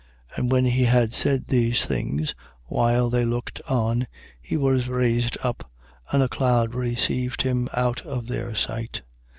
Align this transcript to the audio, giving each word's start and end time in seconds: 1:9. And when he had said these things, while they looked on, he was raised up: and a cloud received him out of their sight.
1:9. 0.31 0.37
And 0.39 0.51
when 0.51 0.65
he 0.65 0.85
had 0.85 1.13
said 1.13 1.45
these 1.45 1.85
things, 1.85 2.33
while 2.65 3.07
they 3.11 3.23
looked 3.23 3.61
on, 3.69 4.07
he 4.41 4.57
was 4.57 4.87
raised 4.87 5.37
up: 5.43 5.69
and 6.11 6.23
a 6.23 6.27
cloud 6.27 6.73
received 6.73 7.43
him 7.43 7.69
out 7.73 8.03
of 8.03 8.25
their 8.25 8.55
sight. 8.55 9.03